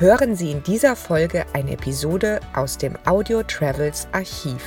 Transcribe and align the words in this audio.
hören 0.00 0.34
Sie 0.34 0.50
in 0.50 0.62
dieser 0.62 0.96
Folge 0.96 1.44
eine 1.52 1.72
Episode 1.72 2.40
aus 2.54 2.78
dem 2.78 2.96
Audio 3.04 3.42
Travels 3.42 4.08
Archiv. 4.12 4.62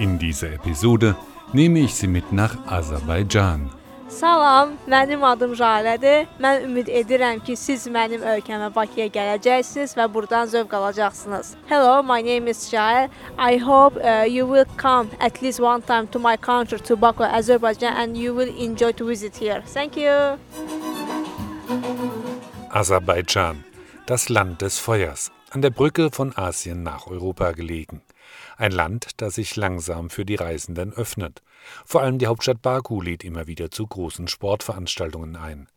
In 0.00 0.18
dieser 0.18 0.52
Episode 0.52 1.14
nehme 1.52 1.78
ich 1.78 1.94
Sie 1.94 2.08
mit 2.08 2.32
nach 2.32 2.56
Aserbaidschan. 2.66 3.70
Salam, 4.08 4.72
mənim 4.90 5.22
adım 5.24 5.54
Jalədir. 5.54 6.26
Mən 6.42 6.66
ümid 6.66 6.90
edirəm 6.90 7.38
ki, 7.46 7.54
siz 7.56 7.86
mənim 7.86 8.26
ölkəmə 8.34 8.72
Bakıya 8.74 9.06
gələcəksiniz 9.14 9.94
və 9.96 10.08
buradan 10.12 10.50
zövq 10.50 10.74
alacaqsınız. 10.74 11.54
Hello, 11.70 12.02
my 12.02 12.20
name 12.20 12.50
is 12.50 12.66
Jael. 12.72 13.08
I 13.38 13.56
hope 13.58 13.96
uh, 14.02 14.26
you 14.26 14.44
will 14.44 14.66
come 14.76 15.08
at 15.20 15.40
least 15.40 15.60
one 15.60 15.80
time 15.80 16.08
to 16.08 16.18
my 16.18 16.36
country, 16.36 16.80
to 16.80 16.96
Baku, 16.96 17.22
Azerbaijan, 17.22 17.94
and 17.94 18.16
you 18.16 18.34
will 18.34 18.52
enjoy 18.58 18.90
to 18.92 19.06
visit 19.06 19.36
here. 19.36 19.62
Thank 19.66 19.96
you. 19.96 20.91
Aserbaidschan, 22.70 23.64
das 24.06 24.28
Land 24.28 24.62
des 24.62 24.78
Feuers, 24.78 25.30
an 25.50 25.62
der 25.62 25.70
Brücke 25.70 26.10
von 26.10 26.36
Asien 26.36 26.82
nach 26.82 27.06
Europa 27.06 27.52
gelegen. 27.52 28.02
Ein 28.56 28.72
Land, 28.72 29.10
das 29.18 29.34
sich 29.34 29.56
langsam 29.56 30.10
für 30.10 30.24
die 30.24 30.36
Reisenden 30.36 30.92
öffnet. 30.92 31.42
Vor 31.84 32.00
allem 32.00 32.18
die 32.18 32.26
Hauptstadt 32.26 32.62
Baku 32.62 33.00
lädt 33.00 33.24
immer 33.24 33.46
wieder 33.46 33.70
zu 33.70 33.86
großen 33.86 34.26
Sportveranstaltungen 34.26 35.36
ein. 35.36 35.68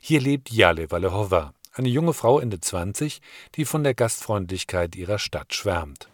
Hier 0.00 0.20
lebt 0.20 0.50
Jale 0.50 0.90
Valehova, 0.90 1.54
eine 1.74 1.88
junge 1.88 2.12
Frau 2.12 2.38
Ende 2.38 2.60
20, 2.60 3.20
die 3.54 3.64
von 3.64 3.82
der 3.82 3.94
Gastfreundlichkeit 3.94 4.94
ihrer 4.96 5.18
Stadt 5.18 5.54
schwärmt. 5.54 6.08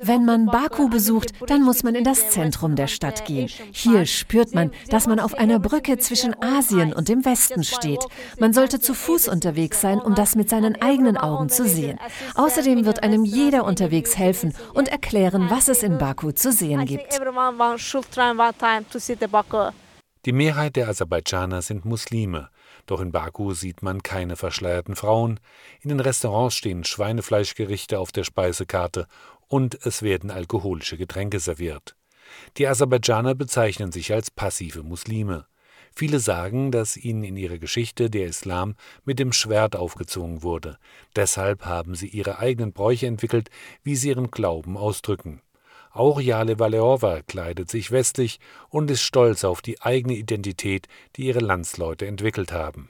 Wenn 0.00 0.24
man 0.24 0.46
Baku 0.46 0.88
besucht, 0.88 1.32
dann 1.46 1.62
muss 1.62 1.82
man 1.82 1.94
in 1.94 2.04
das 2.04 2.30
Zentrum 2.30 2.74
der 2.76 2.86
Stadt 2.86 3.24
gehen. 3.24 3.48
Hier 3.72 4.06
spürt 4.06 4.54
man, 4.54 4.72
dass 4.88 5.06
man 5.06 5.20
auf 5.20 5.34
einer 5.34 5.58
Brücke 5.58 5.98
zwischen 5.98 6.34
Asien 6.42 6.92
und 6.92 7.08
dem 7.08 7.24
Westen 7.24 7.64
steht. 7.64 8.04
Man 8.38 8.52
sollte 8.52 8.80
zu 8.80 8.94
Fuß 8.94 9.28
unterwegs 9.28 9.80
sein, 9.80 10.00
um 10.00 10.14
das 10.14 10.36
mit 10.36 10.48
seinen 10.48 10.80
eigenen 10.80 11.16
Augen 11.16 11.48
zu 11.48 11.68
sehen. 11.68 11.98
Außerdem 12.34 12.84
wird 12.84 13.02
einem 13.02 13.24
jeder 13.24 13.64
unterwegs 13.64 14.16
helfen 14.16 14.54
und 14.74 14.88
erklären, 14.88 15.50
was 15.50 15.68
es 15.68 15.82
in 15.82 15.98
Baku 15.98 16.32
zu 16.32 16.52
sehen 16.52 16.84
gibt. 16.86 17.20
Die 20.24 20.32
Mehrheit 20.32 20.76
der 20.76 20.88
Aserbaidschaner 20.88 21.62
sind 21.62 21.84
Muslime, 21.84 22.48
doch 22.86 23.00
in 23.00 23.10
Baku 23.10 23.54
sieht 23.54 23.82
man 23.82 24.04
keine 24.04 24.36
verschleierten 24.36 24.94
Frauen, 24.94 25.40
in 25.80 25.88
den 25.88 25.98
Restaurants 25.98 26.54
stehen 26.54 26.84
Schweinefleischgerichte 26.84 27.98
auf 27.98 28.12
der 28.12 28.22
Speisekarte 28.22 29.08
und 29.48 29.84
es 29.84 30.02
werden 30.02 30.30
alkoholische 30.30 30.96
Getränke 30.96 31.40
serviert. 31.40 31.96
Die 32.56 32.68
Aserbaidschaner 32.68 33.34
bezeichnen 33.34 33.90
sich 33.90 34.12
als 34.12 34.30
passive 34.30 34.84
Muslime. 34.84 35.46
Viele 35.92 36.20
sagen, 36.20 36.70
dass 36.70 36.96
ihnen 36.96 37.24
in 37.24 37.36
ihrer 37.36 37.58
Geschichte 37.58 38.08
der 38.08 38.26
Islam 38.26 38.76
mit 39.04 39.18
dem 39.18 39.32
Schwert 39.32 39.74
aufgezogen 39.74 40.44
wurde. 40.44 40.78
Deshalb 41.16 41.66
haben 41.66 41.96
sie 41.96 42.06
ihre 42.06 42.38
eigenen 42.38 42.72
Bräuche 42.72 43.08
entwickelt, 43.08 43.50
wie 43.82 43.96
sie 43.96 44.10
ihren 44.10 44.30
Glauben 44.30 44.76
ausdrücken. 44.76 45.42
Auch 45.94 46.22
Jale 46.22 46.58
Valeova 46.58 47.20
kleidet 47.20 47.70
sich 47.70 47.90
westlich 47.92 48.40
und 48.70 48.90
ist 48.90 49.02
stolz 49.02 49.44
auf 49.44 49.60
die 49.60 49.82
eigene 49.82 50.14
Identität, 50.14 50.88
die 51.16 51.26
ihre 51.26 51.40
Landsleute 51.40 52.06
entwickelt 52.06 52.50
haben. 52.50 52.88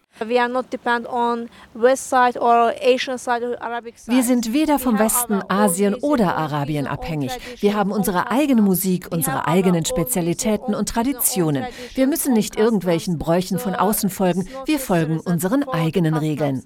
Wir 4.07 4.23
sind 4.23 4.53
weder 4.53 4.79
vom 4.79 5.01
Westen, 5.01 5.43
Asien 5.49 5.95
oder 5.97 6.37
Arabien 6.37 6.87
abhängig. 6.87 7.33
Wir 7.59 7.75
haben 7.75 7.91
unsere 7.91 8.31
eigene 8.31 8.63
Musik, 8.63 9.09
unsere 9.11 9.49
eigenen 9.49 9.85
Spezialitäten 9.85 10.73
und 10.77 10.89
Traditionen. 10.89 11.67
Wir 11.95 12.07
müssen 12.07 12.35
nicht 12.35 12.55
irgendwelchen 12.57 13.19
Bräuchen 13.19 13.59
von 13.59 13.75
außen 13.75 14.11
folgen, 14.11 14.49
wir 14.67 14.79
folgen 14.79 15.19
unseren 15.19 15.69
eigenen 15.69 16.15
Regeln. 16.15 16.63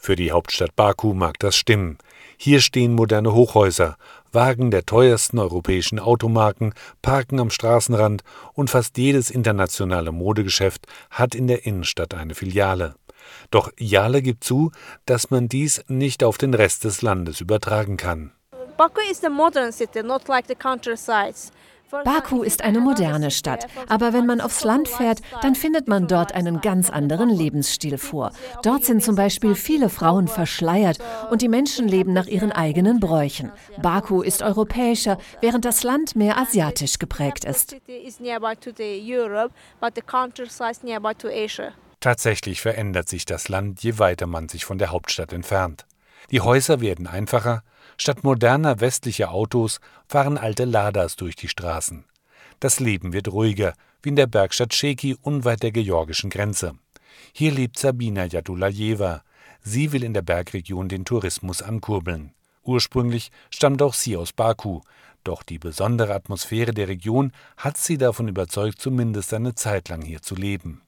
Für 0.00 0.16
die 0.16 0.32
Hauptstadt 0.32 0.76
Baku 0.76 1.12
mag 1.12 1.38
das 1.40 1.56
stimmen. 1.56 1.98
Hier 2.40 2.60
stehen 2.60 2.94
moderne 2.94 3.34
Hochhäuser, 3.34 3.96
Wagen 4.30 4.70
der 4.70 4.86
teuersten 4.86 5.40
europäischen 5.40 5.98
Automarken 5.98 6.72
parken 7.02 7.40
am 7.40 7.50
Straßenrand 7.50 8.22
und 8.52 8.70
fast 8.70 8.96
jedes 8.96 9.28
internationale 9.28 10.12
Modegeschäft 10.12 10.86
hat 11.10 11.34
in 11.34 11.48
der 11.48 11.66
Innenstadt 11.66 12.14
eine 12.14 12.36
Filiale. 12.36 12.94
Doch 13.50 13.72
Jale 13.76 14.22
gibt 14.22 14.44
zu, 14.44 14.70
dass 15.04 15.30
man 15.30 15.48
dies 15.48 15.82
nicht 15.88 16.22
auf 16.22 16.38
den 16.38 16.54
Rest 16.54 16.84
des 16.84 17.02
Landes 17.02 17.40
übertragen 17.40 17.96
kann. 17.96 18.30
Baku 18.76 19.00
is 19.10 19.24
a 19.24 19.28
modern 19.28 19.72
city, 19.72 20.04
not 20.04 20.28
like 20.28 20.46
the 20.46 20.54
countrysides. 20.54 21.50
Baku 22.04 22.42
ist 22.42 22.62
eine 22.62 22.80
moderne 22.80 23.30
Stadt, 23.30 23.66
aber 23.88 24.12
wenn 24.12 24.26
man 24.26 24.40
aufs 24.40 24.64
Land 24.64 24.88
fährt, 24.88 25.20
dann 25.42 25.54
findet 25.54 25.88
man 25.88 26.06
dort 26.06 26.32
einen 26.32 26.60
ganz 26.60 26.90
anderen 26.90 27.30
Lebensstil 27.30 27.98
vor. 27.98 28.32
Dort 28.62 28.84
sind 28.84 29.02
zum 29.02 29.16
Beispiel 29.16 29.54
viele 29.54 29.88
Frauen 29.88 30.28
verschleiert 30.28 30.98
und 31.30 31.42
die 31.42 31.48
Menschen 31.48 31.88
leben 31.88 32.12
nach 32.12 32.26
ihren 32.26 32.52
eigenen 32.52 33.00
Bräuchen. 33.00 33.52
Baku 33.80 34.22
ist 34.22 34.42
europäischer, 34.42 35.18
während 35.40 35.64
das 35.64 35.82
Land 35.82 36.16
mehr 36.16 36.38
asiatisch 36.38 36.98
geprägt 36.98 37.44
ist. 37.44 37.76
Tatsächlich 42.00 42.60
verändert 42.60 43.08
sich 43.08 43.24
das 43.24 43.48
Land, 43.48 43.82
je 43.82 43.98
weiter 43.98 44.26
man 44.26 44.48
sich 44.48 44.64
von 44.64 44.78
der 44.78 44.92
Hauptstadt 44.92 45.32
entfernt. 45.32 45.87
Die 46.30 46.40
Häuser 46.40 46.80
werden 46.80 47.06
einfacher, 47.06 47.62
Statt 48.00 48.22
moderner 48.22 48.80
westlicher 48.80 49.32
Autos 49.32 49.80
fahren 50.06 50.38
alte 50.38 50.64
Ladas 50.64 51.16
durch 51.16 51.34
die 51.34 51.48
Straßen. 51.48 52.04
Das 52.60 52.78
Leben 52.78 53.12
wird 53.12 53.28
ruhiger, 53.28 53.74
wie 54.02 54.10
in 54.10 54.16
der 54.16 54.28
Bergstadt 54.28 54.72
Sheki 54.72 55.16
unweit 55.20 55.64
der 55.64 55.72
georgischen 55.72 56.30
Grenze. 56.30 56.78
Hier 57.32 57.50
lebt 57.50 57.76
Sabina 57.76 58.24
Jadulajeva. 58.24 59.22
Sie 59.62 59.92
will 59.92 60.04
in 60.04 60.14
der 60.14 60.22
Bergregion 60.22 60.88
den 60.88 61.04
Tourismus 61.04 61.60
ankurbeln. 61.60 62.34
Ursprünglich 62.62 63.30
stammt 63.50 63.82
auch 63.82 63.94
sie 63.94 64.16
aus 64.16 64.32
Baku, 64.32 64.80
doch 65.24 65.42
die 65.42 65.58
besondere 65.58 66.14
Atmosphäre 66.14 66.72
der 66.72 66.88
Region 66.88 67.32
hat 67.56 67.76
sie 67.76 67.98
davon 67.98 68.28
überzeugt, 68.28 68.80
zumindest 68.80 69.34
eine 69.34 69.54
Zeit 69.54 69.88
lang 69.88 70.02
hier 70.02 70.22
zu 70.22 70.34
leben. 70.34 70.80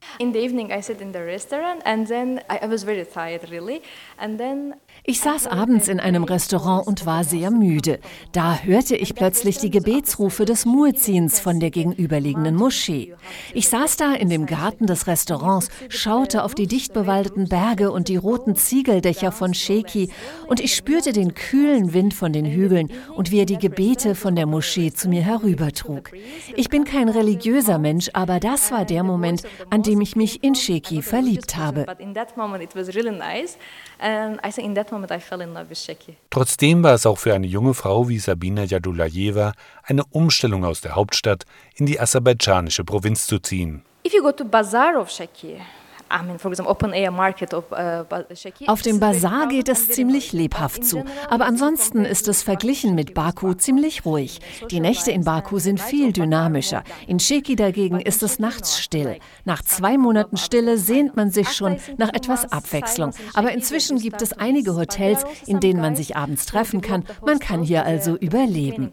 Ich 5.04 5.20
saß 5.20 5.46
abends 5.46 5.88
in 5.88 6.00
einem 6.00 6.24
Restaurant 6.24 6.86
und 6.86 7.06
war 7.06 7.24
sehr 7.24 7.50
müde. 7.50 8.00
Da 8.32 8.60
hörte 8.60 8.96
ich 8.96 9.14
plötzlich 9.14 9.58
die 9.58 9.70
Gebetsrufe 9.70 10.44
des 10.44 10.64
Muezzins 10.64 11.40
von 11.40 11.60
der 11.60 11.70
gegenüberliegenden 11.70 12.54
Moschee. 12.54 13.14
Ich 13.54 13.68
saß 13.68 13.96
da 13.96 14.14
in 14.14 14.28
dem 14.28 14.46
Garten 14.46 14.86
des 14.86 15.06
Restaurants, 15.06 15.68
schaute 15.88 16.44
auf 16.44 16.54
die 16.54 16.66
dicht 16.66 16.92
bewaldeten 16.92 17.48
Berge 17.48 17.90
und 17.90 18.08
die 18.08 18.16
roten 18.16 18.56
Ziegeldächer 18.56 19.32
von 19.32 19.54
Sheki 19.54 20.10
und 20.46 20.60
ich 20.60 20.74
spürte 20.74 21.12
den 21.12 21.34
kühlen 21.34 21.92
Wind 21.92 22.14
von 22.14 22.32
den 22.32 22.46
Hügeln 22.46 22.90
und 23.14 23.30
wie 23.30 23.40
er 23.40 23.46
die 23.46 23.58
Gebete 23.58 24.14
von 24.20 24.36
der 24.36 24.46
Moschee 24.46 24.92
zu 24.92 25.08
mir 25.08 25.22
herübertrug. 25.22 26.12
Ich 26.54 26.68
bin 26.68 26.84
kein 26.84 27.08
religiöser 27.08 27.78
Mensch, 27.78 28.10
aber 28.12 28.38
das 28.38 28.70
war 28.70 28.84
der 28.84 29.02
Moment, 29.02 29.42
an 29.70 29.82
dem 29.82 30.00
ich 30.00 30.14
mich 30.14 30.44
in 30.44 30.54
Sheki 30.54 31.02
verliebt 31.02 31.56
habe. 31.56 31.86
Trotzdem 36.30 36.82
war 36.82 36.94
es 36.94 37.06
auch 37.06 37.18
für 37.18 37.34
eine 37.34 37.46
junge 37.46 37.74
Frau 37.74 38.08
wie 38.08 38.18
Sabina 38.18 38.64
Jadulajeva 38.64 39.52
eine 39.82 40.04
Umstellung 40.10 40.64
aus 40.64 40.80
der 40.80 40.94
Hauptstadt 40.94 41.44
in 41.74 41.86
die 41.86 41.98
aserbaidschanische 41.98 42.84
Provinz 42.84 43.26
zu 43.26 43.38
ziehen. 43.38 43.82
If 44.06 44.14
you 44.14 44.22
go 44.22 44.32
to 44.32 44.44
Bazaar 44.44 44.98
of 44.98 45.10
Sheki, 45.10 45.56
Auf 48.66 48.82
dem 48.82 49.00
Bazar 49.00 49.48
geht 49.48 49.68
es 49.68 49.88
ziemlich 49.88 50.32
lebhaft 50.32 50.84
zu, 50.84 51.04
aber 51.28 51.46
ansonsten 51.46 52.04
ist 52.04 52.28
es 52.28 52.42
verglichen 52.42 52.94
mit 52.94 53.14
Baku 53.14 53.54
ziemlich 53.54 54.04
ruhig. 54.04 54.40
Die 54.70 54.80
Nächte 54.80 55.12
in 55.12 55.24
Baku 55.24 55.58
sind 55.58 55.80
viel 55.80 56.12
dynamischer. 56.12 56.82
In 57.06 57.20
Sheki 57.20 57.54
dagegen 57.56 58.00
ist 58.00 58.22
es 58.22 58.38
nachts 58.38 58.80
still. 58.80 59.18
Nach 59.44 59.62
zwei 59.62 59.96
Monaten 59.98 60.36
Stille 60.36 60.78
sehnt 60.78 61.16
man 61.16 61.30
sich 61.30 61.52
schon 61.52 61.76
nach 61.96 62.12
etwas 62.12 62.50
Abwechslung. 62.50 63.12
Aber 63.34 63.52
inzwischen 63.52 63.98
gibt 63.98 64.20
es 64.22 64.32
einige 64.32 64.74
Hotels, 64.74 65.24
in 65.46 65.60
denen 65.60 65.80
man 65.80 65.94
sich 65.94 66.16
abends 66.16 66.46
treffen 66.46 66.80
kann. 66.80 67.04
Man 67.24 67.38
kann 67.38 67.62
hier 67.62 67.84
also 67.84 68.16
überleben. 68.16 68.92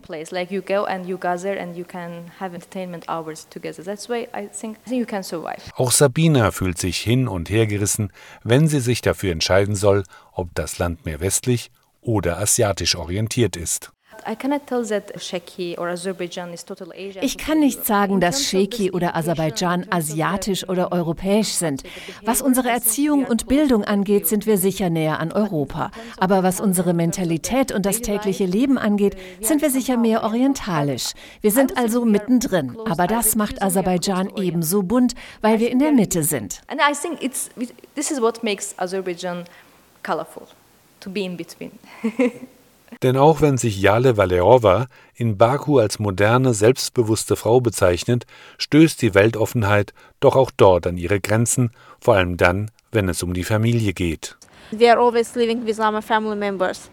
Auch 5.76 5.92
Sabina 5.92 6.52
fühlt 6.52 6.78
sich 6.78 7.07
hin 7.08 7.28
und 7.28 7.50
her 7.50 7.66
gerissen, 7.66 8.12
wenn 8.44 8.68
sie 8.68 8.82
sich 8.82 9.02
dafür 9.02 9.32
entscheiden 9.32 9.76
soll, 9.76 10.04
ob 10.34 10.54
das 10.54 10.78
Land 10.78 11.06
mehr 11.06 11.22
westlich 11.22 11.72
oder 12.02 12.38
asiatisch 12.38 12.96
orientiert 12.96 13.56
ist. 13.56 13.92
Ich 17.22 17.38
kann 17.38 17.60
nicht 17.60 17.86
sagen, 17.86 18.20
dass 18.20 18.44
Sheki 18.44 18.92
oder 18.92 19.16
Aserbaidschan 19.16 19.86
asiatisch 19.90 20.68
oder 20.68 20.92
europäisch 20.92 21.50
sind. 21.50 21.84
Was 22.24 22.42
unsere 22.42 22.70
Erziehung 22.70 23.26
und 23.26 23.48
Bildung 23.48 23.84
angeht, 23.84 24.28
sind 24.28 24.46
wir 24.46 24.58
sicher 24.58 24.90
näher 24.90 25.20
an 25.20 25.32
Europa. 25.32 25.92
Aber 26.18 26.44
was 26.44 26.60
unsere 26.60 26.94
Mentalität 26.94 27.72
und 27.72 27.86
das 27.86 28.02
tägliche 28.02 28.46
Leben 28.46 28.78
angeht, 28.78 29.18
sind 29.42 29.62
wir 29.62 29.70
sicher 29.70 29.98
mehr 29.98 30.24
orientalisch. 30.24 31.12
Wir 31.42 31.52
sind 31.52 31.78
also 31.78 32.06
mittendrin. 32.06 32.78
Aber 32.86 33.08
das 33.08 33.36
macht 33.36 33.62
Aserbaidschan 33.62 34.32
ebenso 34.38 34.84
bunt, 34.84 35.14
weil 35.42 35.60
wir 35.60 35.70
in 35.72 35.80
der 35.80 35.92
Mitte 35.92 36.24
sind. 36.24 36.62
And 36.68 36.82
I 36.82 36.94
think 36.94 37.22
it's, 37.22 37.50
this 37.96 38.12
is 38.12 38.22
what 38.22 38.44
makes 38.44 38.74
Azerbaijan 38.78 39.46
colorful, 40.04 40.48
to 41.00 41.10
be 41.10 41.22
in 41.22 41.38
between. 41.38 41.72
Denn 43.04 43.16
auch 43.18 43.42
wenn 43.42 43.58
sich 43.58 43.80
Jale 43.80 44.18
Valerova 44.18 44.88
in 45.14 45.38
Baku 45.38 45.80
als 45.80 46.00
moderne, 46.00 46.54
selbstbewusste 46.54 47.36
Frau 47.36 47.62
bezeichnet, 47.62 48.26
stößt 48.58 49.02
die 49.02 49.14
Weltoffenheit 49.14 49.94
doch 50.20 50.36
auch 50.36 50.52
dort 50.56 50.88
an 50.88 50.98
ihre 50.98 51.20
Grenzen, 51.20 51.72
vor 52.00 52.16
allem 52.16 52.38
dann, 52.38 52.72
wenn 52.92 53.10
es 53.10 53.22
um 53.22 53.34
die 53.34 53.44
Familie 53.44 53.94
geht. 53.94 54.36
We 54.72 54.92
are 54.92 55.00
always 55.00 55.36
living 55.36 55.66
with 55.66 55.80
our 55.80 56.02
family 56.02 56.36
members. 56.36 56.90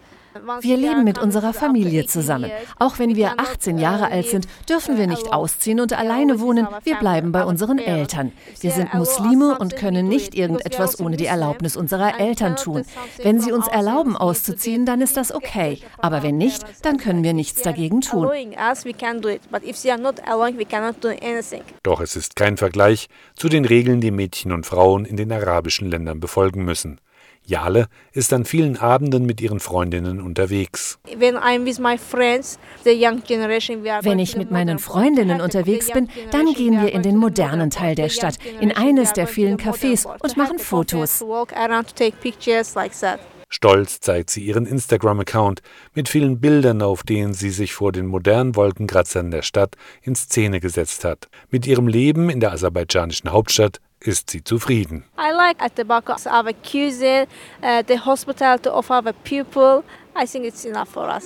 Wir 0.61 0.75
leben 0.75 1.03
mit 1.03 1.17
unserer 1.17 1.53
Familie 1.53 2.05
zusammen. 2.07 2.51
Auch 2.77 2.99
wenn 2.99 3.15
wir 3.15 3.39
18 3.39 3.77
Jahre 3.77 4.11
alt 4.11 4.27
sind, 4.27 4.47
dürfen 4.67 4.97
wir 4.97 5.07
nicht 5.07 5.31
ausziehen 5.31 5.79
und 5.79 5.93
alleine 5.93 6.39
wohnen. 6.41 6.67
Wir 6.83 6.95
bleiben 6.95 7.31
bei 7.31 7.45
unseren 7.45 7.79
Eltern. 7.79 8.33
Wir 8.59 8.71
sind 8.71 8.93
Muslime 8.93 9.57
und 9.57 9.77
können 9.77 10.09
nicht 10.09 10.35
irgendetwas 10.35 10.99
ohne 10.99 11.15
die 11.15 11.25
Erlaubnis 11.25 11.77
unserer 11.77 12.19
Eltern 12.19 12.57
tun. 12.57 12.83
Wenn 13.21 13.39
sie 13.39 13.53
uns 13.53 13.67
erlauben, 13.67 14.17
auszuziehen, 14.17 14.85
dann 14.85 15.01
ist 15.01 15.15
das 15.15 15.33
okay. 15.33 15.79
Aber 15.99 16.21
wenn 16.21 16.37
nicht, 16.37 16.65
dann 16.81 16.97
können 16.97 17.23
wir 17.23 17.33
nichts 17.33 17.61
dagegen 17.61 18.01
tun. 18.01 18.29
Doch 21.83 22.01
es 22.01 22.15
ist 22.15 22.35
kein 22.35 22.57
Vergleich 22.57 23.07
zu 23.35 23.47
den 23.47 23.65
Regeln, 23.65 24.01
die 24.01 24.11
Mädchen 24.11 24.51
und 24.51 24.65
Frauen 24.65 25.05
in 25.05 25.15
den 25.15 25.31
arabischen 25.31 25.89
Ländern 25.89 26.19
befolgen 26.19 26.65
müssen. 26.65 26.99
Jale 27.45 27.87
ist 28.11 28.33
an 28.33 28.45
vielen 28.45 28.77
Abenden 28.77 29.25
mit 29.25 29.41
ihren 29.41 29.59
Freundinnen 29.59 30.21
unterwegs. 30.21 30.97
Wenn 34.01 34.19
ich 34.19 34.37
mit 34.37 34.51
meinen 34.51 34.79
Freundinnen 34.79 35.41
unterwegs 35.41 35.91
bin, 35.91 36.09
dann 36.31 36.53
gehen 36.53 36.81
wir 36.81 36.91
in 36.91 37.01
den 37.01 37.17
modernen 37.17 37.69
Teil 37.69 37.95
der 37.95 38.09
Stadt, 38.09 38.37
in 38.59 38.71
eines 38.71 39.13
der 39.13 39.27
vielen 39.27 39.57
Cafés 39.57 40.05
und 40.05 40.37
machen 40.37 40.59
Fotos. 40.59 41.23
Stolz 43.47 43.99
zeigt 43.99 44.31
sie 44.31 44.43
ihren 44.43 44.65
Instagram-Account 44.65 45.61
mit 45.93 46.09
vielen 46.09 46.41
Bildern, 46.41 46.81
auf 46.81 47.03
denen 47.03 47.33
sie 47.33 47.51
sich 47.51 47.73
vor 47.73 47.91
den 47.91 48.07
modernen 48.07 48.55
Wolkenkratzern 48.55 49.29
der 49.31 49.43
Stadt 49.43 49.75
in 50.01 50.15
Szene 50.15 50.59
gesetzt 50.59 51.05
hat. 51.05 51.29
Mit 51.51 51.67
ihrem 51.67 51.87
Leben 51.87 52.29
in 52.29 52.39
der 52.39 52.51
aserbaidschanischen 52.51 53.31
Hauptstadt 53.31 53.79
ist 53.99 54.29
sie 54.29 54.43
zufrieden. 54.43 55.03
I 55.17 55.31
like 55.31 55.61
at 55.61 55.75
the 55.75 55.83
back 55.83 56.09
of 56.09 56.25
our 56.27 56.53
cuisine, 56.53 57.27
uh, 57.61 57.83
the 57.83 57.97
hospitality 57.97 58.69
of 58.69 58.89
our 58.91 59.13
people. 59.23 59.83
I 60.15 60.25
think 60.25 60.45
it's 60.45 60.65
enough 60.65 60.89
for 60.89 61.09
us. 61.09 61.25